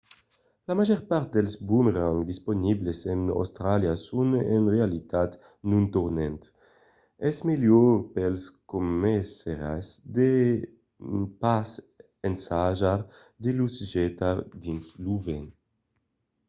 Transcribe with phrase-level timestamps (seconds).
[0.67, 5.31] la màger part dels bomerangs disponibles en austràlia son en realitat
[5.69, 6.45] non tornants.
[7.29, 8.41] es melhor pels
[8.73, 9.87] començaires
[10.17, 10.31] de
[11.41, 11.69] pas
[12.29, 12.99] ensajar
[13.43, 15.49] de los getar dins lo vent